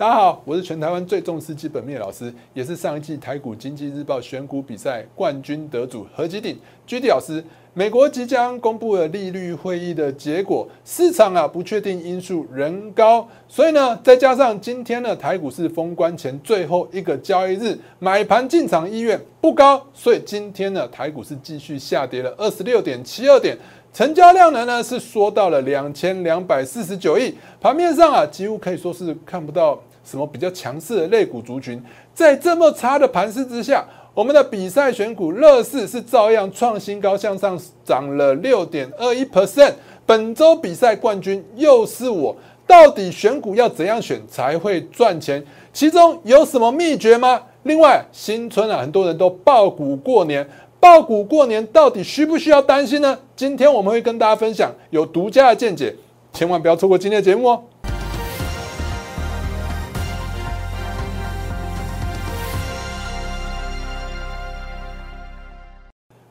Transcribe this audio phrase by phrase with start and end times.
[0.00, 7.44] 大家好，我是全台湾最重视基本面老师，也是上一季台股经济日报选股比赛冠军得主何基鼎 GD 老师。
[7.74, 23.54] 美国即将公布了利率会议的结果，市场啊不确定因素仍高，所以呢，再加上今天呢台股是封关前最后一个交易日，买盘进场意愿不高，所以今天呢台股是继续下跌了二十六点七二点，
[23.92, 31.82] 成交量呢呢是缩到了两千两百四十九亿，盘面上啊几乎可以说是看不到什么比较强势的类股族群，
[32.14, 33.84] 在这么差的盘势之下。
[34.12, 39.72] 我们的比赛选股乐视是照样创新高，向上涨了六点二一 percent。
[40.04, 42.34] 本周比赛冠军又是我，
[42.66, 45.42] 到底选股要怎样选才会赚钱？
[45.72, 47.40] 其中有什么秘诀吗？
[47.62, 50.46] 另外，新春啊，很多人都爆股过年，
[50.80, 53.16] 爆股过年到底需不需要担心呢？
[53.36, 55.94] 今天我们会跟大家分享有独家的见解，
[56.32, 57.62] 千万不要错过今天的节目哦。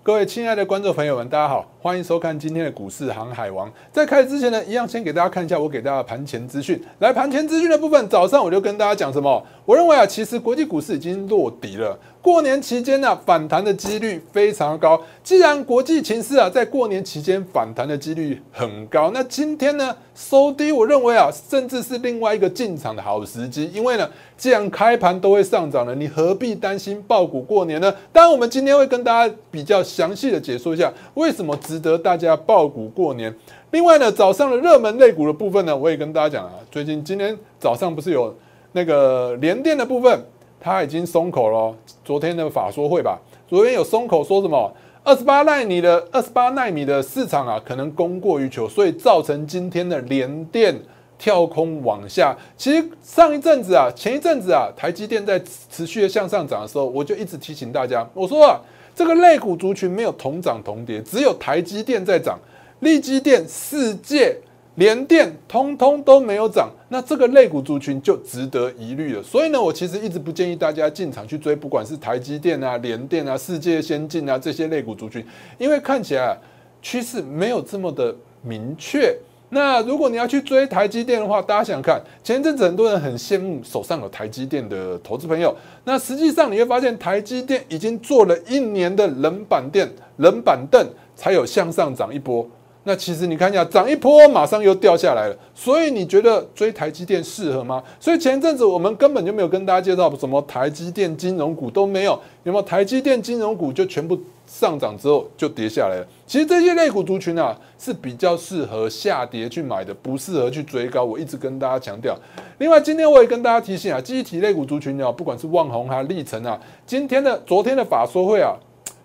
[0.10, 3.72] 各位亲爱的观众朋友们，大家好，欢迎收看今天的股市航海王。
[3.92, 6.84] 在开始之前呢，一样先给大家看一下我给大家盘前资讯。
[6.98, 9.46] 来，盘前资讯的部分，早上我就跟大家讲什么？
[9.66, 11.96] 我认为啊，其实国际股市已经落底了。
[12.22, 15.02] 过年期间呢，反弹的几率非常高。
[15.24, 23.72] 既然国际情势啊，在过年期间反弹的几率很高，那今天呢收低，我认为啊，甚至是另外一个进场的好时机。
[23.74, 27.90] 因为呢，既然开盘都会上涨了，你何必担心爆股过年呢？
[28.12, 33.34] 当然，我们今天会跟大家比较详细的解说一下，为什么值得大家爆股过年。
[33.72, 38.36] 另外呢，早上的热门类股的部分呢，我也跟大家讲啊，最近今天早上不是有
[38.74, 40.22] 那个联电的部分。
[40.60, 41.76] 他已经松口了。
[42.04, 44.72] 昨天的法说会吧，昨天有松口说什么？
[45.04, 50.76] 二十八纳米的二十八纳米的市场啊，可能供过于求，所以造成今天的连电
[51.18, 52.36] 跳空往下。
[52.58, 58.60] 其实上一阵子啊，前一阵子啊，台积电在持续的向上涨的时候，我就一直提醒大家，我说啊，
[58.94, 62.38] 这个类股族群没有同涨同跌，只有台积电在涨，
[62.82, 64.38] 力积电、世界。
[64.80, 69.22] 连电通通都没有涨，那这个类股族群就值得疑虑了。
[69.22, 75.22] 所以呢，我其实一直不建议大家进场去追，不管是台积电啊、联电啊、世界先进啊这些类股族群，
[75.58, 76.38] 因为看起来
[76.82, 79.14] 趋势没有这么的明确。
[79.50, 85.54] 那如果你要去追台积电的话，大家想想看，前阵子很多人很羡慕手上有台积电的投资朋友，
[85.84, 92.50] 那实际上你会发现，台积电已经做了一年的冷板凳、冷板凳，才有向上涨一波。
[92.90, 97.84] 那其实你看一下，涨一波马上又掉下来了，所以你觉得追台积电适合吗？
[98.00, 106.08] 所以前阵子我们根本就没有跟大家介绍什么台积电金融股都没有，有没有台积电金融股就全部上涨之后就跌下来了。
[106.26, 111.04] 其实这些类股族群啊是比较适合下跌去买的，不适合去追高。
[111.04, 112.18] 我一直跟大家强调。
[112.58, 118.56] 另外今天我也跟大家提醒啊，记忆体类股族群啊，不管是旺宏还是立成啊，今天的昨天的法说会啊。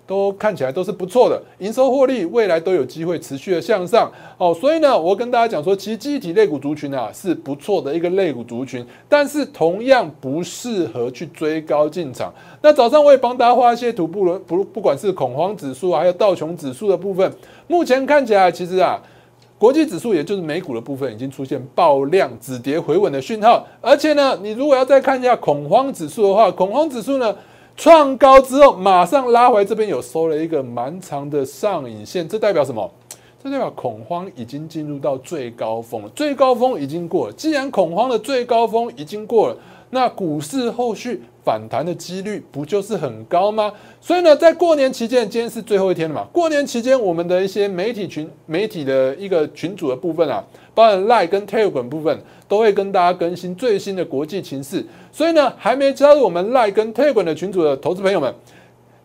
[0.06, 12.32] 都看起来都是不错的，营收获利未来都有机会持续的向上哦，所以呢，我跟大家讲说，其实记忆体类股族群啊是不错的一个类股族群，但是同样不适合去追高进场。
[12.60, 17.32] 那早上我也帮大家画一些图，不不不管是恐慌指数啊还有道琼指数的部分，
[17.66, 19.00] 目前看起来其实啊，
[19.56, 27.34] 国际指数也就是美股的部分已经出现爆量止跌回稳的讯号，而且呢，你如果要再看一下恐慌指数的话，恐慌指数呢。
[27.76, 32.90] 创高之后，马上拉回这边有收了一个蛮长的上影线，这代表什么？
[33.42, 37.32] 这代表恐慌已经进入到最高峰了，最高峰已经过了。
[37.34, 39.56] 既然恐慌的最高峰已经过了，
[39.90, 43.70] 那股市后续反弹的几率不就是很高吗？
[44.00, 46.26] 所以呢，在过年期间，今天是最后一天了嘛？
[46.32, 50.42] 过年期间，我们的一些媒体群、媒体的一个群组的部分啊，
[50.74, 52.18] 包含 Line 跟 Telegram 部分，
[52.48, 54.84] 都会跟大家更新最新的国际情势。
[55.12, 58.34] 所以呢，还没加入我们 Line 跟 Telegram 的群组的投资朋友们。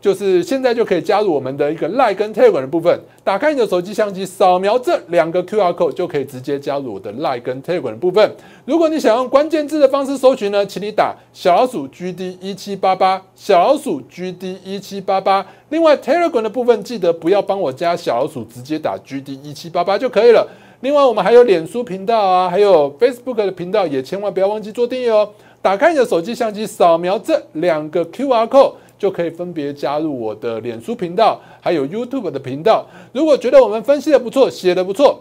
[0.01, 8.33] 就是现在就可以加入我们的一个 Line 跟 Telegram 的部分，打开你的手机相机，扫描这两个 QR code 就可以直接加入我的 Line 跟 Telegram 的部分。
[8.63, 15.45] 如果你想用关键字的方式搜寻呢，请你打小老鼠 GD 一七八八，小老鼠 GD 一七八八。
[15.67, 20.47] 另外 Telegram 的部分记得不要帮我加小老鼠，直接打 GD 一七八八就可以了。
[20.81, 25.29] 另外我们还有脸书频道啊，还有 Facebook 的频道，也千万不要忘记做订阅哦。
[25.61, 28.73] 打开你的手机相机，扫描这两个 QR code。
[28.99, 32.85] 就可以分别加入我的脸书频道，还有 YouTube 的频道。
[33.13, 35.17] 如果觉得我们分析的不错，写的不错，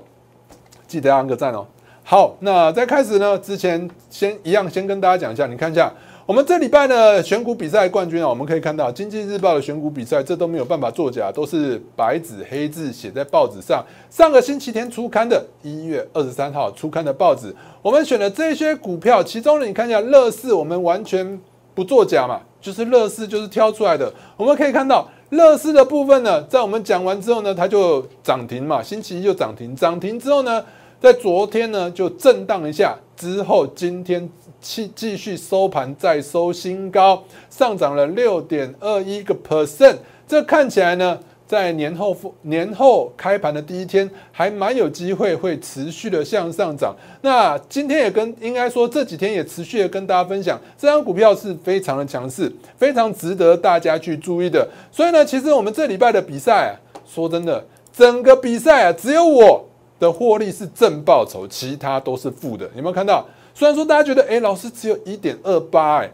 [0.89, 1.65] 记得按个赞哦。
[2.03, 5.95] 好，那在开始呢之前，先一样先跟大家讲一下，你看一下
[6.29, 13.83] 我们这礼拜的选股比赛冠军啊，我们可以看到《经济日报》的选股比赛，这都没有办法作假，都是白纸黑字写在报纸上。
[14.11, 21.41] 上个星期天出刊的，一月二十三号出刊的报纸，我们选的这些股票，其中呢，你看一下乐视，我们完全
[21.75, 24.13] 不作假嘛，就是乐视就是挑出来的。
[24.37, 30.63] 我们可以看到乐视的部分呢，在我们讲完之后呢，它就涨停嘛，星期一就涨停，涨停之后呢。
[31.01, 34.29] 在昨天呢，就震荡一下，之后今天
[34.61, 39.95] 继继续收盘再收新高，上涨了六点二一个 percent。
[40.27, 41.17] 这看起来呢，
[41.47, 46.97] 在年后复年后开盘的第一天，还蛮有机会会持续的向上涨。
[47.23, 54.69] 那今天也跟应该说这几天也持续的跟大家分享，这张股票是非常的强势，非常值得大家去注意的。
[54.91, 57.65] 所以呢，其实我们这礼拜的比赛，说真的，
[57.97, 59.65] 整个比赛啊，只有我。
[59.99, 62.69] 的获利是正报酬，其他都是负的。
[62.77, 63.25] 有没有看到？
[63.55, 66.11] 虽然说大家觉得，哎，老师只有一点二八，哎，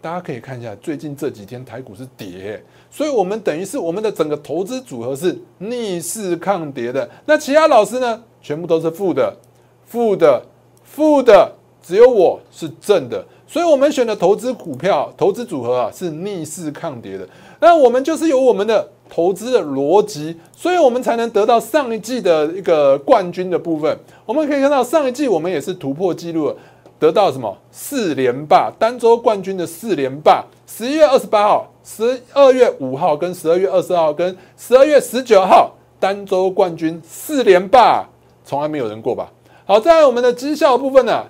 [0.00, 7.06] 大家可以看一下，最近这几天台股是跌，所以我们等于是我们的整个投资组合是逆势抗跌的。
[7.26, 9.36] 那其他老师呢，全部都是负的，
[9.84, 10.42] 负的，
[10.82, 11.52] 负的，
[11.82, 13.22] 只有我是正的。
[13.46, 17.28] 所以我们选的投资股票、投资组合啊，是逆势抗跌的。
[17.60, 18.88] 那我们就是有我们的。
[19.08, 23.96] 投资的逻辑，所以我们才能得到上一季的一个冠军的部分。
[24.24, 26.54] 我们可以看到，上一季我们也是突破纪录，
[26.98, 30.44] 得到什么四连霸，单周冠军的四连霸。
[30.66, 38.04] 十一月二十八号、十二月五号跟十二月二十号跟十二月十九号单周冠军四连霸，
[38.44, 39.30] 从来没有人过吧？
[39.64, 41.24] 好，在我们的绩效部分呢，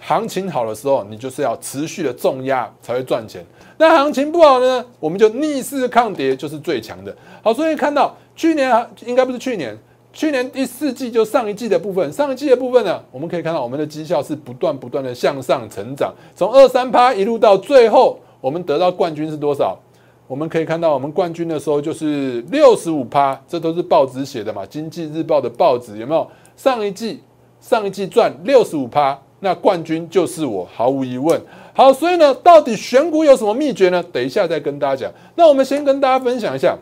[0.00, 3.44] 行情好的时候，你就是要持续的重压才会赚钱。
[3.76, 7.14] 那行情不好呢，我们就逆势抗跌，就是最强的。
[7.42, 9.78] 好，所以看到去年应该不是去年，
[10.12, 19.78] 去年第四季就上一季的部分，上一季的部分呢，我们可以看到我们的绩效是不断不断的向上成长，从二三趴一路到最后，我们得到冠军是多少？
[20.26, 26.26] 我们可以看到我们冠军的时候就是六十五趴，这都是报纸写的嘛，经济日报的报纸有没有？
[26.56, 27.20] 上一季
[27.60, 31.40] 上一季赚六十五趴，那冠军就是我，毫无疑问。
[31.74, 34.02] 好，所以呢，到底选股有什么秘诀呢？
[34.12, 35.12] 等一下再跟大家讲。
[35.34, 36.76] 那我们先跟大家分享一下，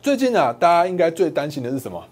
[0.00, 2.02] 最近啊，大家应该最担心的是什么？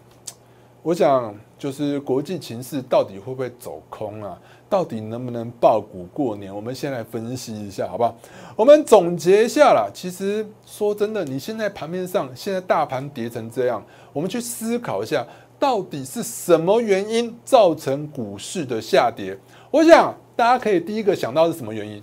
[0.82, 4.38] 我想就是国际情势到底会不会走空啊？
[4.69, 6.55] 到底能不能爆股过年？
[6.55, 8.14] 我们先来分析一下，好不好？
[8.55, 9.91] 我们总结一下啦。
[9.93, 15.26] 其实说真的，你现在盘面上现在大盘跌成这样，我们去思考一下，
[15.60, 19.38] 到底是什么原因造成股市的下跌？
[19.70, 20.12] 我想。
[20.36, 22.02] 大家可以第一个想到是什么原因？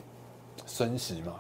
[0.68, 1.34] 升息嘛，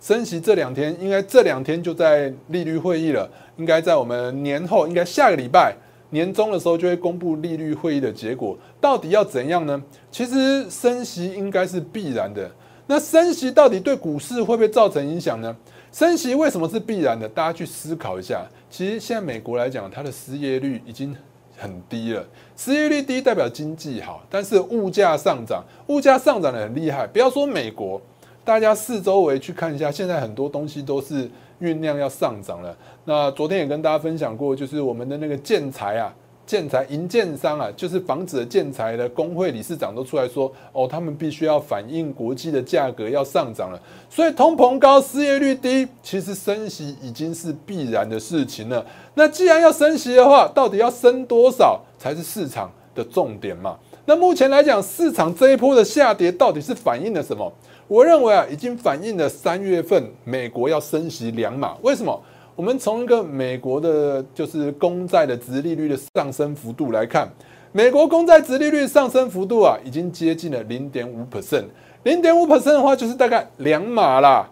[0.00, 5.76] 升息这两天应该这两天就在利率会议了，应该在我们年后，应该下个礼拜
[6.08, 9.82] 年终的时候就会公布利率会议的结果，到底要怎样呢？
[10.10, 12.50] 其实升息应该是必然的，
[12.86, 15.54] 那升息到底对股市会不会造成影响呢？
[15.92, 17.28] 升息为什么是必然的？
[17.28, 18.48] 大家去思考一下。
[18.70, 21.14] 其实现在美国来讲，它的失业率已经。
[21.58, 22.24] 很低了，
[22.56, 27.06] 失业率低代表经济好，但是物价上涨，物价上涨的很厉害。
[27.06, 28.00] 不要说美国，
[28.44, 31.28] 大家四周围去看一下，现在很多东西都是
[31.60, 32.74] 酝酿要上涨了。
[33.04, 36.14] 那昨天也跟大家分享过，就是我们的那个建材啊。
[36.48, 43.78] 建材银建商啊，就是房子的建材的工会理事长都出来说，哦，他们必须要反映国际的价格要上涨了，
[44.08, 48.82] 所以通膨高，失业率低，其实升息已经是必然的事情了。
[49.12, 53.76] 那既然要升息的话，到底要升多少才是市场的重点嘛？
[54.06, 57.52] 那目前来讲，市场这一波的下跌到底是反映了什么？
[57.86, 62.18] 我认为啊，已经反映了三月份美国要升息两码，为什么？
[62.58, 67.30] 我们从一个美国的，就是公债的殖利率的上升幅度来看，
[67.70, 71.66] 美国公债殖利率上升幅度啊，已经接近了零点五 percent。
[72.02, 74.50] 零点五 percent 的话，就是大概两码啦，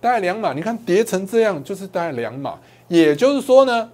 [0.00, 0.52] 大概两码。
[0.52, 2.54] 你看跌成这样，就是大概两码。
[2.86, 3.90] 也就是说呢，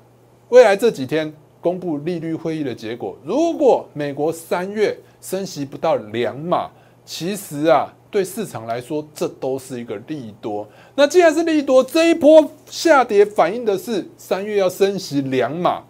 [0.51, 6.71] 未来这几天公布利率会议的结果，如果美国三月升息不到两码，
[7.07, 7.91] 其实啊。
[8.15, 10.65] 对市场来说，这都是一个利多。
[10.95, 15.83] 那既然是利多，这一波下跌反映的是三月要升息两码。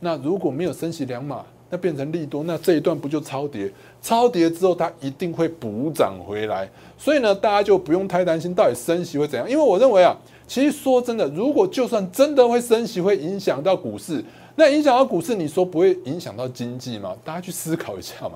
[0.00, 3.70] 那如果没有升息两码，那变成利多，那这一段不就超跌？
[4.02, 6.68] 超跌之后，它一定会补涨回来。
[6.98, 9.48] 所以呢，大家就不用太担心到底升息会怎样。
[9.48, 10.16] 因为我认为啊，
[10.48, 14.24] 其实说真的，如果就算真的会升息，会影响到股市，
[14.56, 17.14] 那影响到股市，你说不会影响到经济吗？
[17.24, 18.32] 大家去思考一下嘛，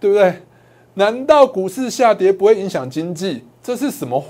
[0.00, 0.34] 对不对？
[0.94, 3.44] 难道股市下跌不会影响经济？
[3.62, 4.24] 这是什么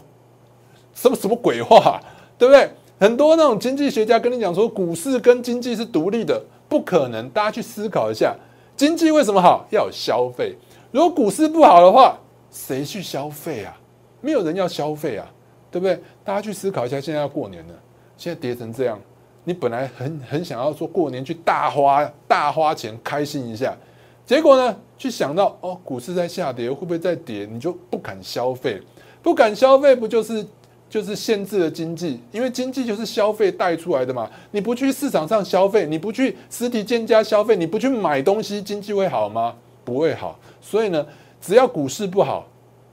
[0.95, 2.01] 什么什么鬼话，
[2.37, 2.69] 对不对？
[2.99, 7.29] 很多那种经济学家跟你讲说，股市跟经济是独立的，不可能。
[7.31, 8.35] 大家去思考一下，
[8.77, 9.65] 经济为什么好？
[9.71, 10.57] 要有消费。
[10.91, 12.19] 如果股市不好的话，
[12.51, 13.79] 谁去消费啊？
[14.21, 15.31] 没有人要消费啊，
[15.71, 16.03] 对不对？
[16.25, 17.75] 大家去思考一下，现在要过年了，
[18.17, 18.99] 现在跌成这样，
[19.45, 23.77] 你本来很很想要说过年去大花大花钱开心一下，
[24.29, 27.49] 结果呢，去想到哦，股市在下跌，会不会再跌？
[27.51, 28.79] 你就不敢消费，
[29.23, 30.47] 不敢消费，不就是
[30.87, 32.21] 就是限制了经济？
[32.31, 34.29] 因为经济就是消费带出来的嘛。
[34.51, 39.55] 你不去市场上消费，你不去实体店家消费，你不去买东西，经济会好吗？
[39.83, 40.39] 不会好。
[40.61, 41.07] 所以呢，
[41.41, 42.47] 只要股市不好。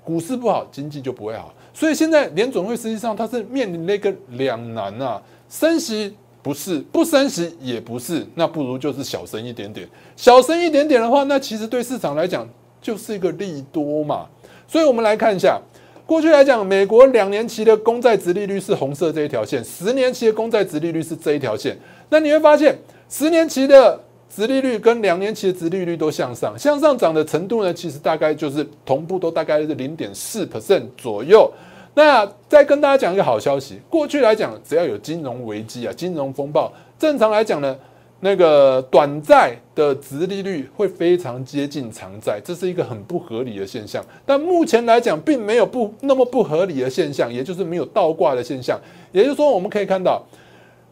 [0.05, 1.53] 股市不好，经济就不会好。
[1.73, 6.15] 所以现在联总会实际上它是面临那个两难啊，升息
[6.45, 9.89] 不是，不升息也不是，那不如就是小升一点点。
[10.15, 12.47] 小升一点点的话，那其实对市场来讲
[12.79, 14.27] 就是一个利多嘛。
[14.67, 15.59] 所以我们来看一下，
[16.05, 21.75] 过去来讲，美国两年期的公债值利率是红色这一条线，十年期的公债值利率是这一条线。
[22.09, 22.77] 那你会发现，
[23.09, 23.99] 十年期的
[24.29, 31.51] 殖利率跟两年期的殖利率都向上，向上涨的程度呢，其实大概就是同步都大概是零点四 percent 左右。
[31.95, 37.75] 那再跟大家讲一个好消息，过去来讲，只要有金融危机啊、金融风暴，正常来讲呢，
[38.19, 44.03] 那个短债的殖利率会非常接近长债，这是一个很不合理的现象。
[44.25, 48.79] 但目前来讲，并没有不那么不合理的现象，也就是没有倒挂的现象。
[49.11, 50.21] 也就是说，我们可以看到。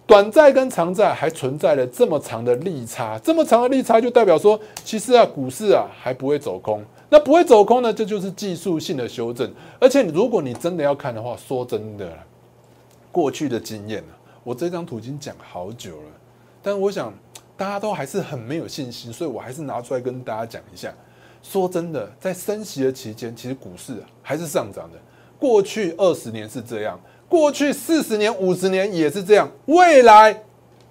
[0.05, 6.83] 短债跟长债还存在了这么长的利差，这么长的利差就代表说，其实啊，股市啊还不会走空。
[7.13, 9.53] 那不会走空呢，这就是技术性的修正。
[9.79, 12.11] 而且如果你真的要看的话，说真的，
[13.11, 16.09] 过去的经验啊，我这张图已经讲好久了，
[16.63, 17.13] 但我想
[17.55, 20.91] 大家都还是很没有信心，所以我还是拿出来跟大家讲一下。
[21.43, 24.97] 说真的，在升息的期间，其实股市还是上涨的。
[25.37, 26.99] 过去二十年是这样。
[27.29, 30.35] 过去四十年、五十年也是这样，未来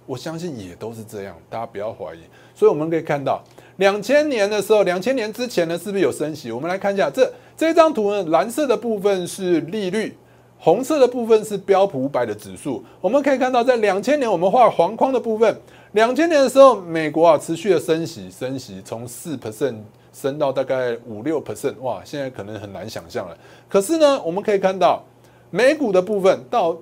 [0.06, 2.20] 我相信也都是这样，大家不要怀疑。
[2.54, 3.42] 所以我们可以看到，
[3.82, 6.52] 两千年的时候，两千年之前呢，是不是有升息？
[6.52, 10.16] 我们来看一下这这张图呢，蓝色的部分是利率，
[10.56, 12.84] 红色的部分是标普五百的指数。
[13.00, 15.60] 我们可以看到，在两千年我们画黄框的部分，
[15.94, 19.74] 两千年的时候，美国啊持续的升息，升息从四 percent
[20.12, 23.36] 升到大概五六 percent，哇，现在可能很难想象了。
[23.68, 25.02] 可是呢，我们可以看到。
[25.50, 26.74] 美股的部分到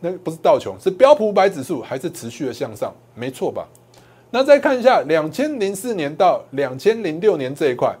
[0.00, 3.68] 那不是道琼，是标普五百指数还是持续的向上，没错吧？
[4.36, 7.96] 那再看一下两千零四年到两千零六年这一块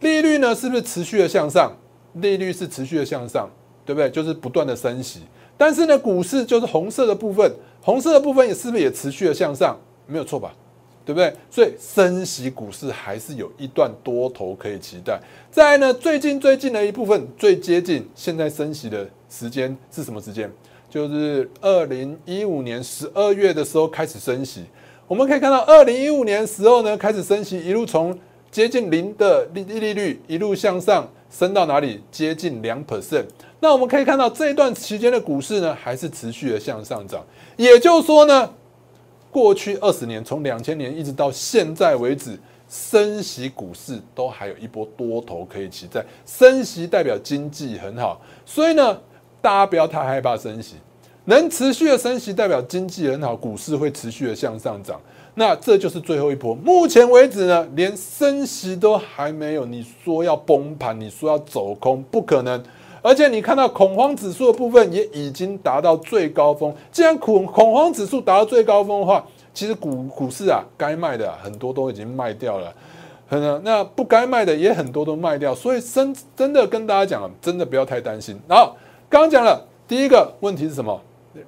[0.00, 1.72] 利率呢，是不是持续的向上？
[2.16, 3.48] 利率是持续的向上，
[3.86, 4.10] 对不对？
[4.10, 5.20] 就是不断的升息。
[5.56, 9.74] 但是呢，股市就是红色的部分，红色的部分也是不是也持续的向上？
[10.06, 10.52] 没有错吧？
[11.06, 11.34] 对不对？
[11.50, 15.18] 所以升息股市还是有一段多头可以期待。
[15.50, 19.08] 再呢，最近最近的一部分最接近现在升息的。
[19.30, 20.52] 时间是什么时间？
[20.90, 24.64] 就是二零一五年十二月的时候开始升息。
[25.10, 28.16] 我们可以看到，二零一五年时候呢开始升息，一路从
[28.48, 32.00] 接近零的利利率一路向上升到哪里？
[32.12, 33.24] 接近两 percent。
[33.58, 37.26] 那我们可以看到这一段期间的股市呢，还是持续的向上涨。
[37.56, 38.48] 也就是说呢，
[39.32, 42.38] 过去二十年，从两千年一直到现在为止，
[42.68, 46.04] 升息股市都还有一波多头可以期待。
[46.24, 48.96] 升息代表经济很好，所以呢。
[49.42, 50.74] 大家不要太害怕升息，
[51.30, 55.00] 能持续的升息代表经济很好，股市会持续的向上涨。
[55.34, 56.54] 那这就是最后一波。
[56.56, 59.64] 目前为止呢，连升息都还没有。
[59.64, 62.62] 你说要崩盘，你说要走空，不可能。
[63.00, 66.74] 而且你看到恐慌指数的部分也已经达到最高峰。
[66.90, 72.74] 既然恐恐慌指数达到最高峰的话，其实股股市啊，该卖的很多都已经卖掉了，
[73.28, 75.54] 那那不该卖的也很多都卖掉。
[75.54, 78.38] 所以真真的跟大家讲了，真的不要太担心。
[78.48, 78.74] 然后。
[79.08, 81.02] 刚刚讲了第一个问题是什么？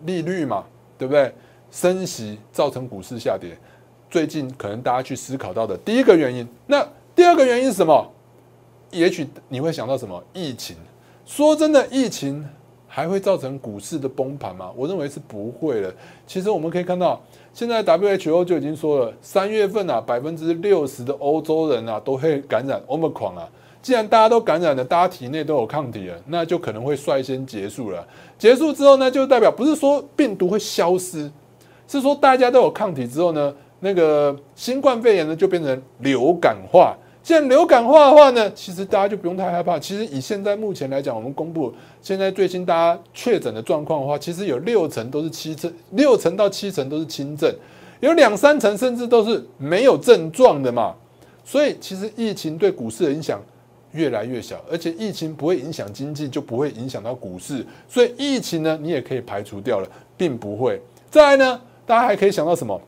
[0.04, 0.64] 利率嘛，
[0.98, 1.32] 对不对？
[1.70, 3.56] 升息造成股市下跌，
[4.10, 6.46] 最近可能大家去思考到的第一个原因。
[6.66, 8.12] 那第二个原因是什么？
[8.90, 10.22] 也许你会想到什么？
[10.34, 10.76] 疫情。
[11.24, 12.46] 说真的，疫情
[12.86, 14.70] 还会造成股市的崩盘吗？
[14.76, 15.94] 我认为是不会的。
[16.26, 17.18] 其实我们可以看到，
[17.54, 23.48] 现在 WHO 就已经说了，三月份啊，百分之六十的欧洲人啊都会感染 Omicron 啊。
[23.80, 28.06] 既然大家都感染了，大家体内都有抗体了，那就可能会率先结束了。
[28.42, 31.30] 结束之后呢，就代表不是说病毒会消失，
[31.86, 36.92] 是说大家都有抗体之后呢，那个新冠肺炎呢就变成流感化。
[37.22, 39.78] 既然流感化的话呢，其实大家就不用太害怕。
[39.78, 41.72] 其实以现在目前来讲，我们公布
[42.02, 47.48] 现在最新大家确诊的状况的话，其实有六成都是七成，六成到七成都是轻症，
[48.00, 50.92] 有两三成甚至都是没有症状的嘛。
[51.44, 53.40] 所以其实疫情对股市的影响。
[53.92, 60.80] 越来越小，而且疫情不会影响经济，就不会影响到股市，所以疫情呢，你也可以排除掉了，并不会。
[61.10, 62.80] 再来呢，大家还可以想到什么？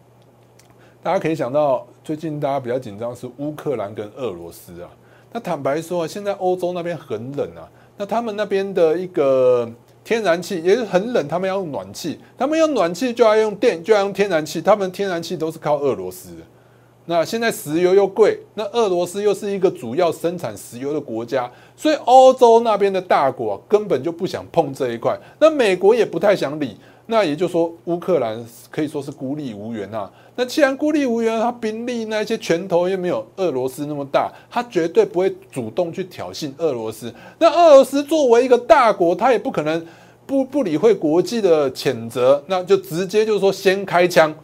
[1.02, 4.88] 大家可以想到最近大家比较紧张是乌克兰跟俄罗斯啊，
[5.32, 7.68] 那坦白说，现在欧洲那边很冷啊，
[7.98, 9.70] 那他们那边的一个
[10.02, 16.42] 天然气也是很冷，他们要用暖气，他们用暖气就要用电，就要用天然气，他们天然气都是靠俄罗斯的。
[17.06, 26.76] 那现在石油又贵，那俄罗斯又是一个主要生产石油的国家，所以欧洲那边的大国根本就不想碰这一块，那美国也不太想理。
[27.06, 30.10] 那也就是说，乌克兰可以说是孤立无援啊。
[30.36, 37.12] 那既然孤立无援，他兵力那些拳头又没有俄罗斯那么大，他绝对不会主动去挑衅俄罗斯。
[37.38, 39.86] 那俄罗斯作为一个大国，他也不可能
[40.24, 44.34] 不不理会国际的谴责，那就直接就是说先开枪。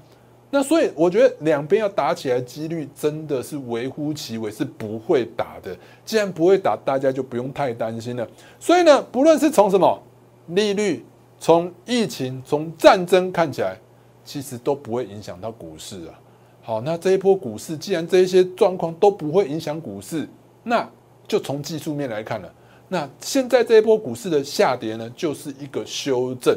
[0.50, 5.76] 那所以我觉得两边要打起来几率真的是微乎其微，是不会打的。
[6.04, 8.28] 既然不会打，大家就不用太担心了。
[8.58, 10.02] 所以呢，不论是从什么
[10.48, 11.04] 利率。
[11.42, 13.74] 从疫情、从战争看起来，
[14.26, 16.12] 其实都不会影响到股市啊。
[16.60, 20.28] 好，那这一波股市，既然这一些状况都不会影响股市，
[20.62, 20.86] 那
[21.26, 22.54] 就从技术面来看了。
[22.88, 26.54] 那现在这一波股市的下跌呢，就是一个修正。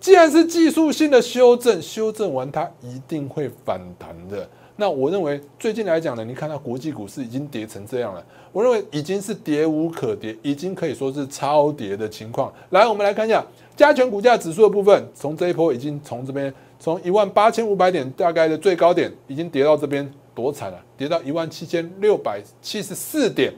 [0.00, 4.48] 既然是技术性的修正，修正完它一定会反弹的。
[4.76, 12.50] 那我认为最近来讲呢，你看到国际股市已经跌成这样了，我认为已经是跌无可跌，已经可以说是超跌的情况。
[12.70, 13.44] 来，我们来看一下
[13.76, 23.52] 加权股价指数的部分，从这一波已经从这边从一万八千五百点大概的最高点，已经跌到这边多惨了，跌到一万七千六百七十四点，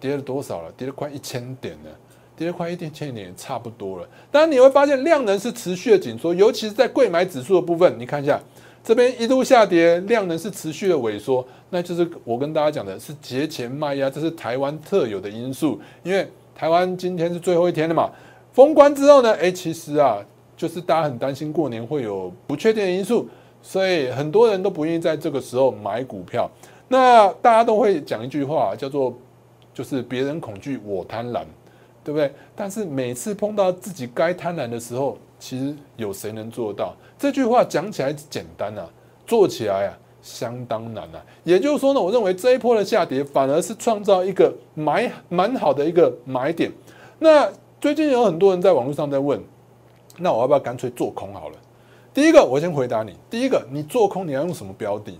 [0.00, 0.72] 跌了多少了？
[0.72, 1.90] 跌了快一千点了，
[2.36, 4.08] 跌快一点千点差不多了。
[4.30, 8.40] 当然你会发现量能是持续的紧缩，尤其是在贵买指数的部分，你看一下。
[8.84, 15.80] 这边一度下跌，量能是持续的萎缩，那就是我跟大家讲的是节前卖压，这是台湾特有的因素。
[16.04, 16.24] 因为
[16.54, 18.08] 台湾今天是最后一天了嘛，
[18.52, 20.18] 封关之后呢，哎，其实啊，
[20.56, 23.28] 就是大家很担心过年会有不确定的因素，
[23.60, 26.48] 所以很多人都不愿意在这个时候买股票。
[26.86, 29.12] 那大家都会讲一句话，叫做
[29.74, 31.42] 就是别人恐惧，我贪婪，
[32.06, 32.32] 对不对？
[32.54, 36.94] 但是每次碰到自己该贪婪的时候，其实有谁能做到？
[37.18, 38.88] 这句话讲起来简单啊，
[39.26, 41.20] 做起来啊相当难啊。
[41.42, 46.70] 也就是说呢，我认为这一波的下跌反而是创造一个买蛮好的一个买点。
[47.18, 49.42] 那最近有很多人在网络上在问，
[50.18, 51.56] 那我要不要干脆做空好了？
[52.14, 53.16] 第一个，我先回答你。
[53.28, 55.18] 第一个，你做空你要用什么标的？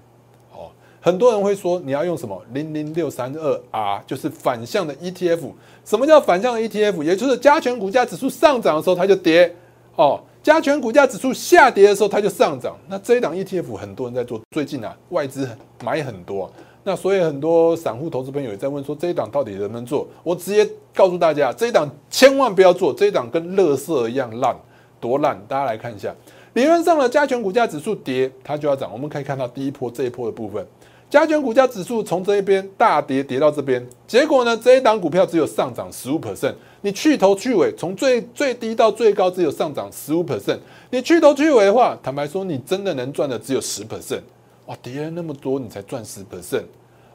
[1.07, 5.53] 很多人会说你要用什么零零六三二 R，就是反向的 ETF。
[5.85, 7.01] 什么叫反向的 ETF？
[7.05, 9.55] 也就是加权股价指数上涨的时候它就跌。
[9.95, 12.77] 哦，加权股价指数下跌的时候，它就上涨。
[12.89, 15.49] 那这一档 ETF 很多人在做，最近啊外资
[15.85, 16.51] 买很多，
[16.83, 20.09] 那所以很多散户投资朋友也在问说，这一档到底能不能做？
[20.25, 24.57] 我直接告诉大家，这一档千万不要做，这一档跟垃圾一样烂，
[24.99, 25.41] 多烂！
[25.47, 26.13] 大家来看一下，
[26.55, 28.93] 理论上的，加权股价指数跌，它就要涨。
[28.93, 30.67] 我们可以看到第一波这一波的部分。
[31.09, 36.55] 加权股价指数从这一边大跌跌到这边，结果呢，这一档股票只有上涨十五 percent。
[36.81, 40.59] 你去头去尾，从最最低到最高只有上涨十五 percent。
[40.91, 44.21] 你去头去尾的话，坦白说，你真的能赚的只有十 percent。
[44.67, 46.65] 哇，跌了那么多，你才赚十 percent。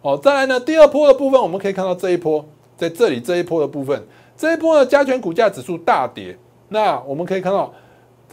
[0.02, 2.44] 哦，再来呢，第二波的部分，我们可以看到这一波
[2.78, 4.02] 在这里这一波的部分，
[4.38, 6.38] 这一波的加权股价指数大跌，
[6.70, 7.74] 那我们可以看到。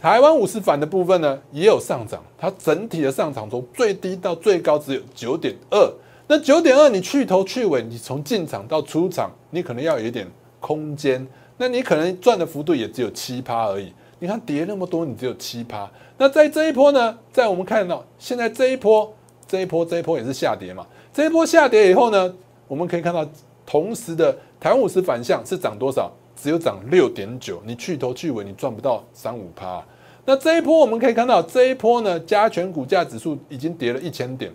[0.01, 5.93] 台湾五十反的部分呢，也有上涨，它整体的上涨从最低到最高只有九点二。
[6.25, 10.25] 那九点二，你去头去尾，你从进场到出场，你可能要有一点
[10.61, 13.91] 空间，那你可能赚的幅度也只有七趴而已。
[14.19, 15.89] 你看跌那么多，你只有七趴。
[16.17, 19.13] 那在这一波呢，在我们看到现在这一波，
[19.45, 20.87] 这一波这一波也是下跌嘛。
[21.11, 22.33] 这一波下跌以后呢，
[22.69, 23.27] 我们可以看到
[23.65, 26.09] 同时的台湾五十反向是涨多少？
[26.41, 29.83] 只有涨六点九，你去头去尾，你赚不到三五趴。
[30.29, 34.53] 那这一波我们可以看到，这一波呢，加权股价指数已经跌了一千点，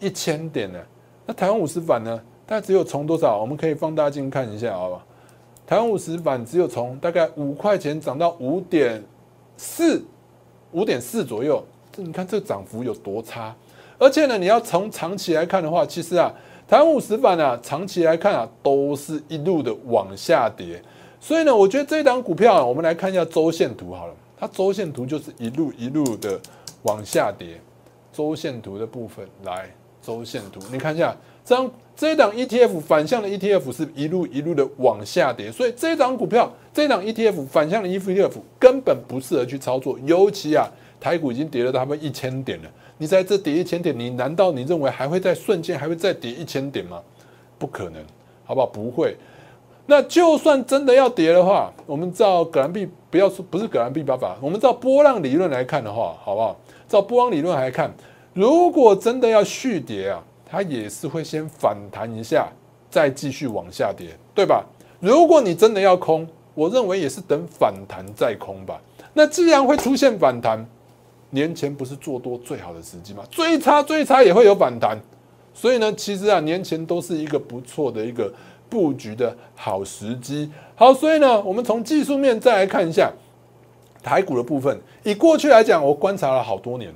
[0.00, 0.78] 一千点呢。
[1.26, 2.18] 那台湾五十反呢？
[2.46, 3.36] 它只有从多少？
[3.38, 5.04] 我们可以放大镜看一下，好吧？
[5.66, 9.04] 台湾五十反只有从大概五块钱涨到五点
[9.58, 10.02] 四，
[10.72, 11.62] 五点四左右。
[11.92, 13.54] 这你看这涨幅有多差？
[13.98, 16.32] 而且呢，你要从长期来看的话，其实啊，
[16.66, 20.82] 台湾五十反啊，长期来看啊，都是一路的往下跌。
[21.20, 24.14] 所以呢，我觉得这一档股票啊，我们来看一下周线图好了。
[24.36, 26.40] 它周线图就是一路一路的
[26.82, 27.60] 往下跌。
[28.12, 29.68] 周线图的部分，来
[30.00, 35.50] 周线图，你看一下，这张这一档 ETF 反向的 ETF 是一路一路的往下跌。
[35.50, 39.98] 所以这一档股票，这一档 ETF 反向的 ETF 根本不适合去操作。
[40.04, 40.68] 尤其啊，
[41.00, 47.02] 台股已经跌了差不多一千点了，你在这跌一千点，你难道你认为还会在瞬间还会再跌一千点吗？
[47.58, 48.00] 不可能，
[48.44, 48.66] 好不好？
[48.68, 49.16] 不会。
[49.86, 56.56] 那就算真的要跌的话，我们照葛兰碧不要说不是葛兰碧办法，我们照波浪理论来看的话，好不好？
[56.88, 57.92] 照波浪理论来看，
[58.32, 62.48] 如果真的要续跌啊，它也是会先反弹一下
[62.88, 64.64] 再继续往下跌，对吧？
[65.00, 68.80] 如果你真的要空，我认为也是等反弹再空吧。
[69.12, 70.66] 那既然会出现反弹，
[71.28, 73.22] 年前不是做多最好的时机吗？
[73.30, 74.98] 最差最差也会有反弹，
[75.52, 78.32] 所以呢，其实啊，年前都是一个不错的一个
[78.74, 80.50] 布局的好时机。
[80.74, 83.08] 好，所以呢，我们从技术面再来看一下
[84.02, 84.76] 台股的部分。
[85.04, 86.92] 以过去来讲，我观察了好多年，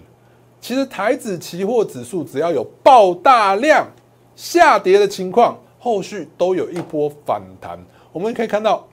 [0.61, 3.87] 其实台指期货指数只要有爆大量
[4.35, 7.79] 下跌的情况，后续都有一波反弹。
[8.13, 8.85] 我们可以看到。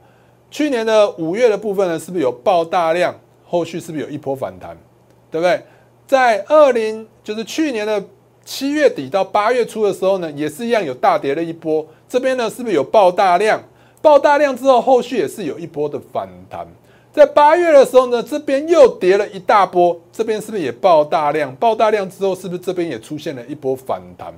[0.51, 3.13] 去年的五月的部分呢，是不是有爆大量？
[3.45, 4.77] 后续是不是有一波反弹？
[5.29, 5.61] 对不对？
[6.07, 8.01] 在二零就是去年的
[8.45, 11.85] 七月底到八月初的时候呢，也是一样有大跌了一波。
[12.07, 13.61] 这边呢，是不是有爆大量？
[14.01, 16.65] 爆大量之后，后续也是有一波的反弹。
[17.11, 21.53] 在八月的时候呢，这边又跌了一大波，这边是不是也爆大量？
[21.55, 24.31] 爆大量之后，是不是这边也出现了一波反弹？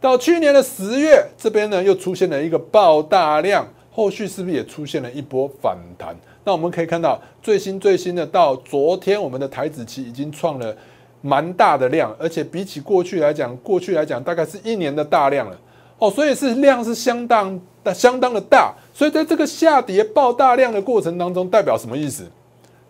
[0.00, 3.66] 到去年的十月，这边呢又出现了一个爆大量。
[3.92, 6.16] 后续是不是也出现了一波反弹？
[6.44, 10.74] 那我们可以看到最新最新的，到昨天我们的台子期已经创了
[11.20, 15.56] 蛮大的量，而且比起过去来讲，过去来讲大概是一年的大量了
[15.98, 18.74] 哦，所以是量是相当的相当的大。
[18.94, 22.24] 所以在这个下跌爆大量的过程当中，代表什么意思？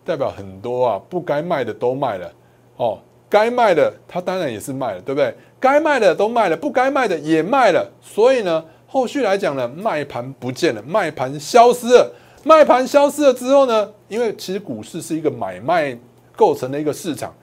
[0.05, 2.31] 代表很多啊不该卖的都卖了
[2.77, 5.33] 哦，该卖的它当然也是卖了，对不对？
[5.59, 8.63] 该卖的都卖了，不该卖的也卖了，所以呢？
[8.87, 12.11] 后续来讲呢，卖盘不见了，卖盘消失了。
[12.43, 15.97] 卖盘消失了之后呢，因为其实股市是一个买卖
[16.35, 17.33] 构成的一个市场，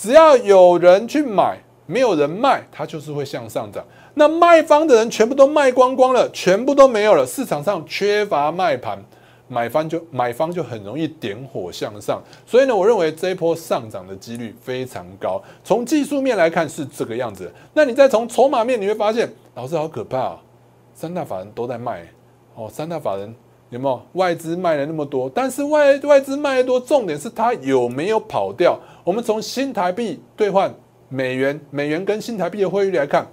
[0.00, 3.84] 只要有人去买，没有人卖，它就是会向上涨。
[4.14, 8.98] 那卖方的人全部都卖光光了，全部都没有了，市场上缺乏卖盘，
[9.46, 12.18] 买方就买方就很容易点火向上。
[12.46, 15.42] 所以呢，我认为这一波上涨的几率非常高。
[15.62, 20.40] 从技术面来看是这个样子，那你再从筹码面，你会发现，老师好可怕啊！
[20.94, 22.06] 三大法人都在卖，
[22.54, 23.34] 哦，三大法人
[23.68, 25.30] 有没有外资卖了那么多？
[25.32, 28.80] 但是外外资卖的多，重点是它有没有跑掉？
[29.10, 30.72] 我们从新台币兑换
[31.08, 33.26] 美元，美元跟新台币的汇率来看，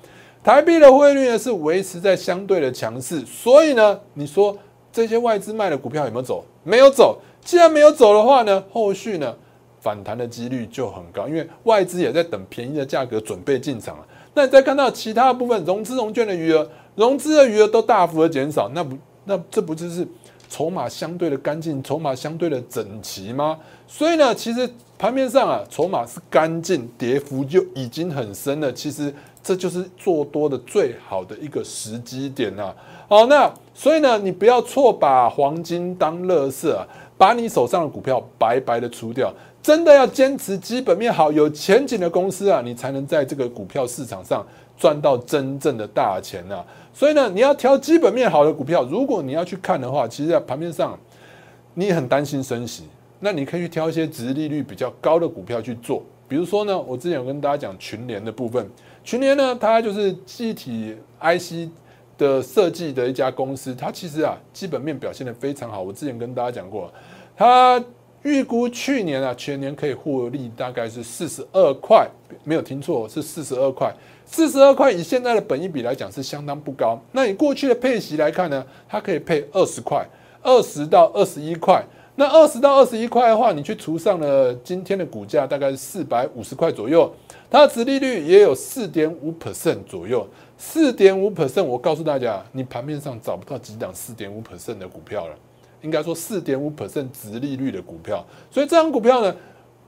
[0.43, 4.57] 台币的汇率呢是维持在相对的强势，所以呢，你说
[4.91, 6.43] 这些外资卖的股票有没有走？
[6.63, 7.19] 没有走。
[7.41, 9.31] 既然没有走的话呢，后续呢
[9.79, 14.07] 反弹的几率就很高，因为外资也在等便宜的价格准备进场了。
[14.33, 16.67] 那你再看到其他部分融资融券的余额。
[16.95, 20.07] 融资的余额都大幅的减少，那不那这不就是
[20.49, 23.57] 筹码相对的干净，筹码相对的整齐吗？
[23.87, 28.71] 所以呢，其实盘面上啊，筹码是干净，跌幅就已经很深了。
[28.71, 32.73] 其实这就是做多的最好的一个时机点呐。
[33.07, 36.85] 好，那所以呢，你不要错把黄金当乐色，
[37.17, 39.33] 把你手上的股票白白的出掉。
[39.61, 44.45] 真的要坚持基本面好、有前景的公司啊，你才能在这个股票市场上
[44.77, 46.63] 赚到真正的大钱呐。
[46.97, 48.83] 所以呢，你要挑基本面好的股票。
[48.85, 50.97] 如果你要去看的话，其实在盘面上，
[51.75, 52.85] 你很担心升息，
[53.19, 56.03] 那你可以去挑一些值利率比较高的股票去做。
[56.27, 58.67] 比如说呢，我之前有跟大家讲群联的部分，
[59.03, 61.69] 群联呢，它就是机体 IC
[62.17, 65.83] 的设计的一家公司，它其实啊基本面表现的非常好。
[65.83, 66.91] 我之前跟大家讲过，
[67.35, 67.79] 它
[68.27, 72.05] 预估去年啊全年可以获利大概是四十二块，
[72.43, 73.89] 没有听错，是四十二块。
[74.25, 76.99] 四十二块以现在的本益比来讲是相当不高。
[77.13, 78.65] 那你过去的配息来看呢？
[78.89, 80.05] 它可以配二十块，
[80.41, 81.81] 二十到二十一块。
[82.15, 87.09] 那二十到二十一块的话，你去除上了今天的股价大概是四百五十块左右，
[87.49, 90.27] 它的殖利率也有四点五 percent 左右。
[90.57, 95.35] 四点五 percent，我告诉大家，你盘面上找不到几档四点五 percent 的股票了。
[95.87, 98.23] 应该说四点五 percent 殖利率的股票。
[98.51, 99.33] 所以这张股票呢？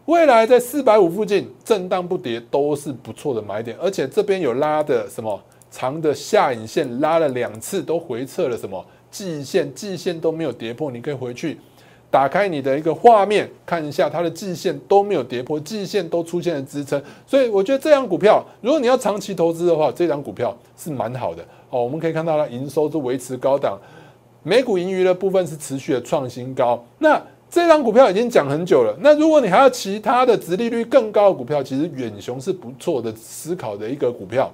[0.05, 11.59] 未来在四百五附近震荡不跌都是不错的买点，而且这边有拉的什么长的下影线拉了两次都回撤了什么季线，季线都没有跌破，你可以回去
[12.09, 21.83] 打开你的一个画面看一下，它的季线都没有跌破，季线都出现了支撑，所以我觉得这张股票如果你要长期投资的话，这张股票是蛮好的哦。
[21.83, 23.77] 我们可以看到它营收是维持高档，
[24.43, 27.21] 美股盈余的部分是持续的创新高，那。
[27.51, 28.95] 这张股票已经讲很久了。
[28.99, 34.51] 那如果你还要其他的殖利率更高的股票，其实远雄是不错的思考的一个股票。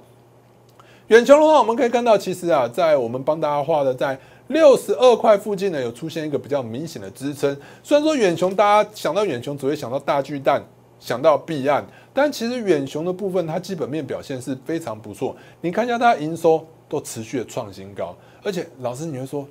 [1.08, 7.54] 远雄的话，我们可以看到，其实啊，在我们帮大家画的在六十二块附近呢，有出现一个比较明显的支撑。
[7.82, 10.62] 虽然说远雄，大家想到远雄只会想到大巨蛋，
[10.98, 15.36] 想到币岸，但其实远雄的部分，它基本面表现是非常不错。
[15.60, 19.46] 你看一下它营收都持续的创新高，而且老师你会说，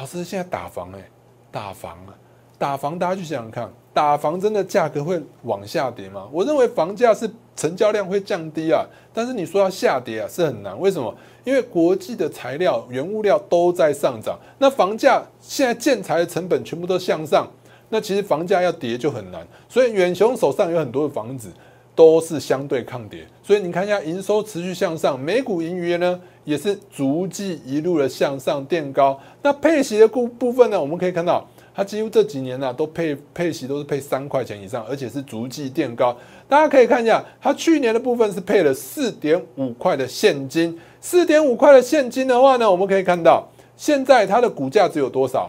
[0.00, 1.10] 老师现在打房哎，
[1.52, 2.16] 打房啊。
[2.56, 6.26] 打房，大家去想想看，打房真的价格会往下跌吗？
[6.32, 8.82] 我认为房价是成交量会降低啊，
[9.12, 10.78] 但是你说要下跌啊是很难。
[10.80, 11.14] 为什么？
[11.44, 17.46] 因为国际的材料、原物料都在上涨，那房价现在建材的成本全部都向上，
[17.90, 19.46] 那其实房价要跌就很难。
[19.68, 21.50] 所以远雄手上有很多的房子
[21.94, 29.18] 都是相对抗跌，所以你看一下营收持续向上，每股盈余呢也是逐季一路的向上垫高。
[29.42, 31.46] 那配息的部部分呢，我们可以看到。
[31.72, 36.14] 它几乎这几年呢，都配配息都是配三块钱以上，而且是逐季垫高。
[36.48, 45.48] 大家可以看一下，它去年的部分是配了四点五块的现金，四点五块的现金的话呢，我们可以看到，现在它的股价只有多少？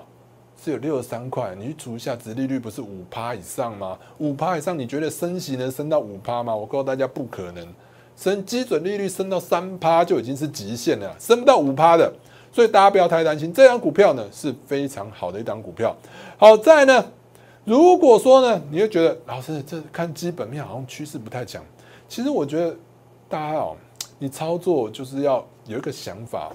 [0.63, 1.55] 只有六十三块。
[1.55, 3.97] 你去除一下，殖利率不是五趴以上吗？
[4.19, 6.55] 五趴以上，你觉得升息能升到五趴吗？
[6.55, 7.67] 我告诉大家，不可能。
[8.15, 12.13] 升基准利率升到三趴就已经是极限了，升不到五趴的。
[12.53, 15.95] 所以大家不要太担心，这张股票呢是非常好的一张股票。
[16.37, 17.03] 好在呢，
[17.63, 21.63] 如果说呢，你会觉得老师这看基本面好像趋势不太强。
[22.09, 22.75] 其实我觉得
[23.29, 23.75] 大家哦，
[24.19, 26.51] 你操作就是要有一个想法，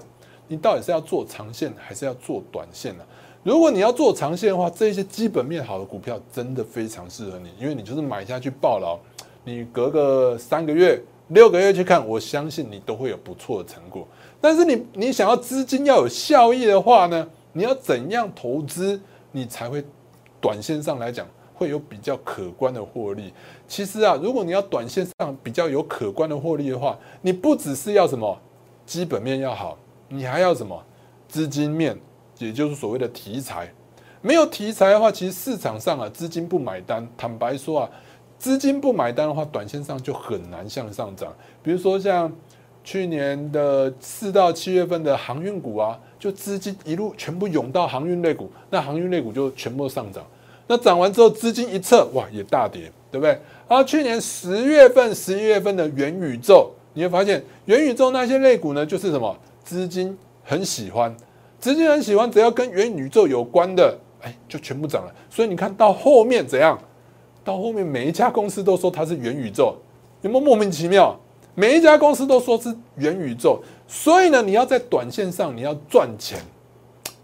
[0.47, 3.03] 你到底是要做长线还是要做短线呢？
[3.47, 8.99] 如果你要做长线的话，这些基本面好的股票真的非常适合你，因为你就是买下去抱牢，
[9.45, 14.05] 你隔个三个月、六个月去看，我相信你都会有不错的成果。
[14.41, 18.99] 但是你你想要资金要有效益的话呢，你要怎样投资，
[19.31, 19.81] 你才会
[20.41, 23.31] 短线上来讲会有比较可观的获利？
[23.65, 28.37] 其实啊，如果你要短线上比较有可观的获利的话，你不只是要什么
[28.85, 29.77] 基本面要好，
[30.09, 30.83] 你还要什么
[31.29, 31.97] 资金面，
[32.39, 33.71] 也就是所谓的题材。
[34.21, 37.07] 没有题材的话，其实市场上啊资金不买单。
[37.17, 37.89] 坦白说啊，
[38.37, 41.33] 资金不买单的话，短线上就很难向上涨。
[41.61, 42.31] 比如说像。
[42.83, 50.25] 去年的四到七月份的航运股啊，就资金一路全部涌到航运类股，那航运类股就全部上涨。
[50.67, 53.37] 那涨完之后，资金一撤，哇，也大跌，对不对？
[53.67, 61.13] 而去年十月份、十一月份的元宇宙，你会发现元宇宙那些类股呢，就是什么资金很喜欢，
[61.59, 65.13] 资金很喜欢，只要跟元宇宙有关的，哎，就全部涨了。
[65.29, 66.77] 所以你看到后面怎样？
[67.43, 69.75] 到后面每一家公司都说它是元宇宙，
[70.21, 71.17] 有没有莫名其妙？
[71.55, 76.39] 每一家公司都说是元宇宙，所以呢，你要在短线上你要赚钱，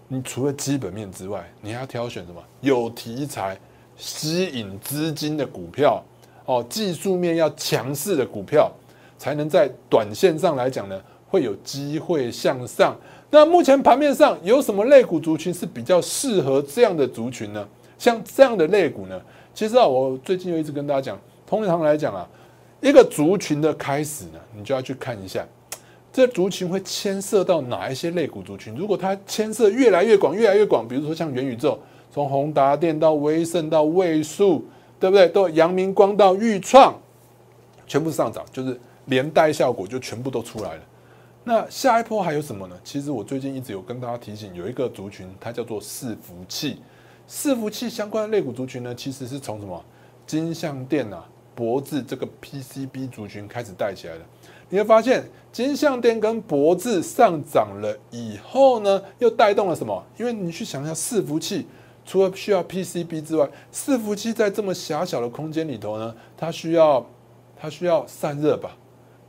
[0.08, 3.56] 你除了基本面之外，你要挑选什么有题材、
[3.96, 6.04] 吸引资金的股票
[6.46, 8.72] 哦，技术面要强势的股票，
[9.19, 12.98] 才能在短线上来讲呢，会有机会向上。
[13.34, 17.67] 那目前盘面上有什么类股族群是比较适合这样的族群呢？
[17.98, 19.19] 像这样的类股呢，
[19.56, 22.30] 其实啊，我最近又一直跟大家讲，通常来讲啊。
[22.80, 25.43] 一个族群的开始呢，你就要去看一下，
[26.12, 28.76] 这族群会牵涉到哪一些类股族群。
[28.76, 31.80] 如果它牵涉越来越广、越来越广，比如说像元宇宙，
[32.12, 34.63] 从宏达电到威盛到位数，
[35.00, 35.28] 对不对？
[35.30, 36.93] 到阳明光到裕创，
[37.88, 40.82] 全部上涨，就是连带效果就全部都出来了。
[41.43, 42.79] 那下一波还有什么呢？
[42.84, 46.82] 其实我最近一直有跟大家提醒，有一个族群，它叫做伺服器。
[47.27, 49.84] 伺服器相关的类股族群呢，其实是从什么
[50.25, 51.25] 金相电啊？
[51.56, 54.21] 博智这个 PCB 族群开始带起来的，
[54.69, 60.03] 你会发现金相电跟博智上涨了以后呢，又带动了什么？
[60.17, 61.67] 因为你去想一下，伺服器
[62.03, 67.06] 除了需要 PCB 之外，伺服器在这么狭小的空间里头呢，它需要
[67.56, 68.75] 它需要散热吧？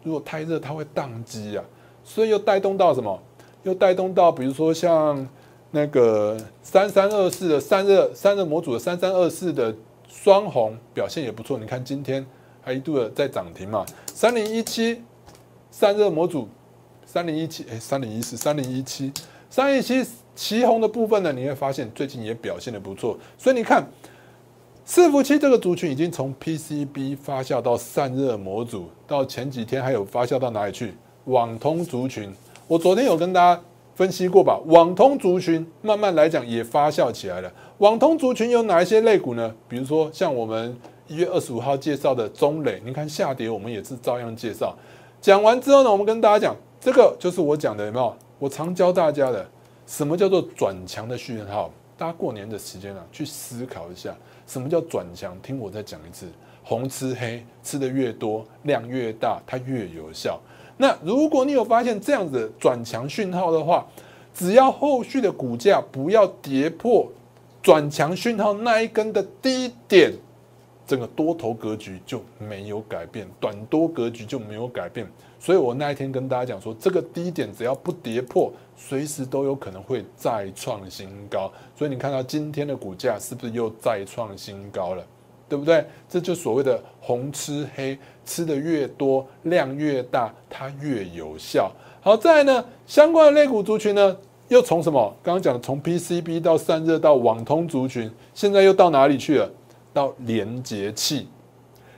[0.02, 1.64] 如果太热，它会宕机啊，
[2.04, 3.20] 所以又带动到什么？
[3.62, 5.26] 又带动到比如说像
[5.70, 9.74] 那个三三二四的散热散热模组的三三二四的。
[10.06, 12.24] 双红表现也不错，你看今天
[12.62, 13.84] 还一度的在涨停嘛。
[14.14, 15.02] 三零一七
[15.72, 16.46] 散热模组，
[17.04, 19.12] 三零一七哎，三零一四三零一七
[19.50, 23.18] 三零一七旗红的部分呢，你会发现最近也表现的不错。
[23.36, 23.84] 所以你看，
[24.86, 30.94] 伺服器这个族群已经从 PCB 发酵到散热模组，到前几天还有发酵到哪里去？
[31.24, 32.30] 网通族群，
[32.66, 33.60] 我昨天有跟大家。
[33.96, 37.52] 分析过吧，网通族群慢慢来讲也发酵起来了。
[37.78, 39.54] 网通族群有哪一些类股呢？
[39.68, 44.74] 比如说像我们一月二十五号介绍的中磊，你看下跌我们也是照样介绍。
[45.20, 48.16] 讲完之后呢，我们跟大家讲，这个就是我讲的有没有？
[48.40, 49.48] 我常教大家的，
[49.86, 51.70] 什么叫做转强的讯号？
[51.96, 54.12] 大家过年的时间啊，去思考一下，
[54.44, 55.38] 什么叫转强？
[55.40, 56.26] 听我再讲一次，
[56.64, 60.40] 红吃黑，吃的越多，量越大，它越有效。
[60.76, 63.86] 那如果你有发现这样子转强讯号的话，
[64.34, 67.08] 只要后续的股价不要跌破
[67.62, 70.12] 转强讯号那一根的低点，
[70.86, 75.06] 整个多头格局就没有改变，短多格局就没有改变。
[75.38, 81.52] 所以我那一天跟大家讲说，这个低点只要不跌破，随时都有可能会再创新高。
[81.76, 85.06] 所以你看到今天的股价是不是又再创新高了？
[85.48, 85.84] 对不对？
[86.08, 91.70] 这就所谓的红吃黑，吃的越多，量越大，它越有效。
[92.00, 94.16] 好，再来呢，相关的类股族群呢，
[94.48, 95.14] 又从什么？
[95.22, 99.50] 刚刚讲的从 PCB 到散热到网通族群，现在又到哪里去了？
[99.92, 101.28] 到连接器。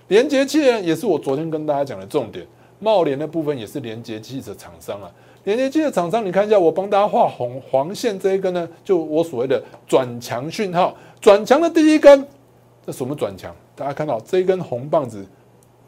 [0.08, 2.46] 连接器呢，也是我昨天跟大家讲的重点。
[2.78, 5.10] 茂联的部分也是连接器的厂商啊。
[5.44, 10.94] 连接器的厂商，你看一下，我帮大家画红黄线这一根呢，就我所谓的转强讯号。
[11.20, 12.26] 转强的第一根，
[12.86, 13.52] 这什么转强？
[13.74, 15.26] 大家看到这一根红棒子，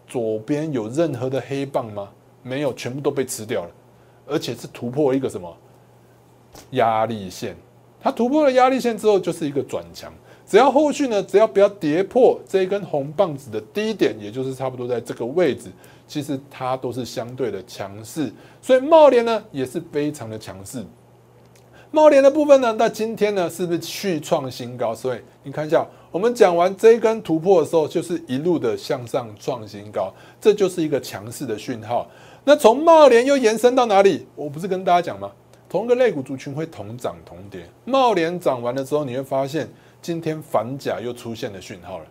[0.09, 2.09] 左边有任何的黑棒吗？
[2.43, 3.71] 没有，全部都被吃掉了。
[4.27, 5.57] 而且是突破一个什么
[6.73, 7.57] 压力线？
[8.01, 10.13] 它突破了压力线之后，就是一个转强。
[10.45, 15.71] 只要后续呢，只要不要跌破这一根红棒子的低点，也就是差不多在这个位置，
[16.07, 18.33] 其实它都是相对的强势。
[18.61, 20.85] 所以茂联呢也是非常的强势。
[21.91, 24.95] 茂联的部分呢，那今天呢是不是续创新高？
[24.95, 32.07] 所以你看一下，我们讲完这一根突破的时候，就是一路的向上创新高，这就是一个强势的讯号。
[32.45, 34.27] 那从茂联又延伸到哪里？
[34.35, 35.31] 我不是跟大家讲吗？
[35.69, 37.69] 同一个类股族群会同涨同跌。
[37.85, 39.69] 茂联涨完了之后，你会发现。
[40.01, 42.05] 今天反甲又出现了讯号了，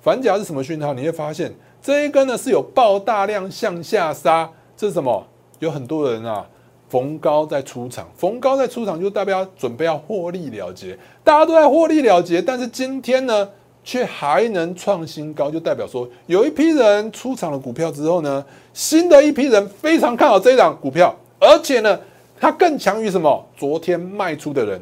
[0.00, 0.92] 反甲是什么讯号？
[0.92, 5.24] 你会发现这一根呢是有爆大量向下杀，这是什么？
[5.60, 6.44] 有很多人啊
[6.88, 13.48] 逢高在出场，逢高在出场就代表准备要获利了结，大家都在获利了结，但是今天呢
[13.84, 21.98] 却还能创新高，就代表说有一批人出场了股票之后呢，新的一批人非常看好这一档股票，而且呢
[22.40, 23.46] 它更强于什么？
[23.56, 24.80] 昨天卖出的人。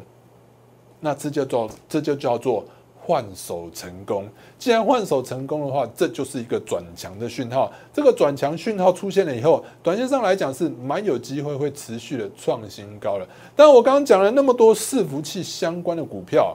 [0.99, 2.65] 那这就叫这就叫做
[3.07, 4.27] 换手成功。
[4.59, 7.71] 既然换手成功的话，这就是一个转强的讯号。
[7.93, 13.25] 这个转强讯号出现了以后，短线上来讲是蛮有机会会持续的创新高了。
[13.55, 16.53] 但我刚刚讲了那么多伺服器相关的股票，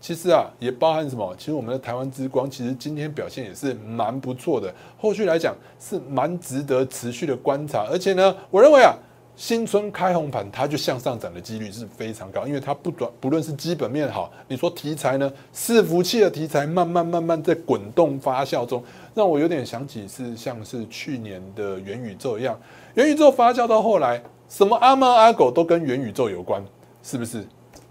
[0.00, 1.32] 其实啊也包含什么？
[1.38, 4.74] 其实我们的台湾之光其实今天表现也是蛮不错的。
[4.98, 7.86] 后续来讲是蛮值得持续的观察。
[7.88, 8.92] 而且呢，我认为啊。
[9.34, 22.58] 新春开红盘，它就向上涨的几率是非常高，因为它不短，不论是基本面好，你说题材呢，伺服器的题材慢慢慢慢在滚动发酵中，让我有点想起是像是去年的元宇宙一样，
[22.94, 26.62] 元宇宙发酵到后来，什么阿猫阿狗都跟元宇宙有关，
[27.02, 27.44] 是不是？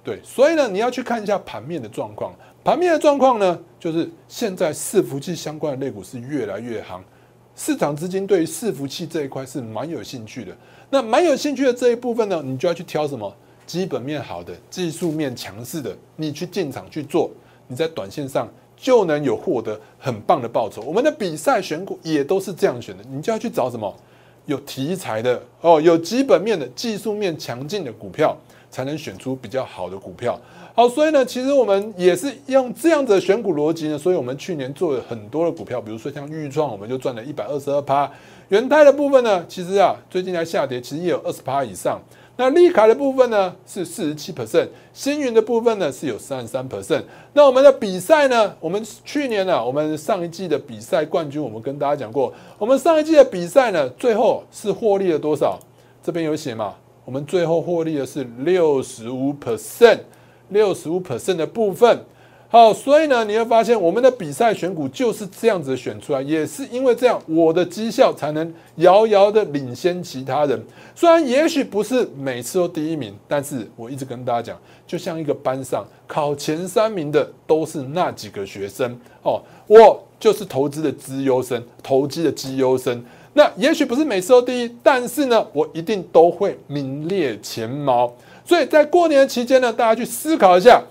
[0.04, 7.04] 对，所以呢，你要去看一下盘面的状况，盘面的状况呢，就是现在伺服器相关的类股是越来越行，
[7.64, 10.52] 市场资金对于伺服器这一块是蛮有兴趣的。
[10.90, 13.32] 那蛮有兴趣的这一部分呢，你就要去挑什么
[13.68, 17.30] 基本面好的、技术面强势的，你去进场去做，
[17.68, 20.82] 你在短线上就能有获得很棒的报酬。
[20.82, 23.96] 我们的比赛选股也都是这样选的，你就要去找什么
[24.48, 28.36] 有题材的哦，有基本面的、技术面强劲的股票，
[28.72, 30.40] 才能选出比较好的股票。
[30.74, 38.10] 好，所以呢，其实我们也是用这样子的选股逻辑呢，所以我们去年做了很多的股票，比如说像豫创，我们就赚了一百二十二趴。
[38.48, 42.02] 元泰的部分呢，其实啊，最近在下跌，其实也有二十趴以上。
[42.38, 47.04] 那利凯的部分呢，是四十七 percent，星云的部分呢是有三十三 percent。
[47.34, 55.60] 那我们的比赛呢，我们去年呢，我们上一季的比赛冠军，我们跟大家讲过，我们上一季的比赛呢，最后是获利了多少？
[56.02, 56.74] 这边有写嘛？
[57.12, 60.00] 我们最后获利的是六十五 percent，
[60.48, 62.00] 六十五 percent 的部分。
[62.48, 70.58] 好，所以呢，你会发现我们的比赛选股就是这样子选出来，也是因为这样，我的绩效才能遥遥的领先其他人。
[70.96, 83.04] 虽然也许不是每次都第一名，但是我一直跟大家讲，就像一个班上考前三名的都是那几个学生哦，我就是投资的资优生，投机的绩优生。
[83.34, 88.12] 那也许不是每次都第一，但是呢，我一定都会名列前茅。
[88.46, 90.82] 所以在过年期间呢，大家去思考一下。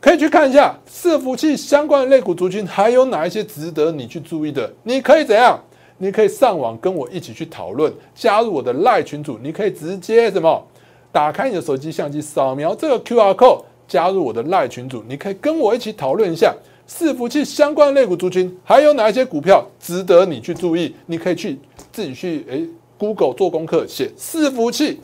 [0.00, 4.70] 可以去看一下伺服器相关的类股族群，还有哪一些值得你去注意的？
[4.82, 5.58] 你可以怎样？
[5.96, 9.38] 你可以上网跟我一起去讨论，加入我的赖群组。
[9.42, 10.62] 你可以直接什么？
[11.10, 15.02] 打开你的手机相机，扫描这个 Q R code，加入我的赖群组。
[15.08, 16.54] 你可以跟我一起讨论一下
[16.86, 20.94] 伺服器相关的类股族群，还有哪一些股票值得你去注意？
[21.06, 21.58] 你可以去
[21.94, 22.66] 自己去诶
[22.98, 24.98] Google 做功课，写伺服器。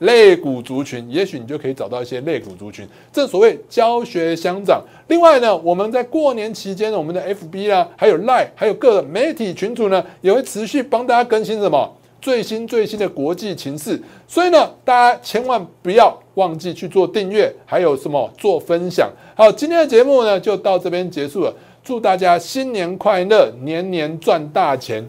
[0.00, 2.86] 类股族群，也许你就可以找到一些类股族群。
[3.12, 4.82] 正所谓教学相长。
[5.06, 13.98] 另外呢，我们在过年期间，我们的 FB 啦，还有 Line，还有各媒体群组呢，也会持续帮大家更新什么最新最新的国际情势。
[14.26, 19.08] 所以呢，大家千万不要忘记去做订阅，还有什么做分享。
[19.36, 21.54] 好，今天的节目呢，就到这边结束了。
[21.84, 25.08] 祝大家新年快乐，年年赚大钱！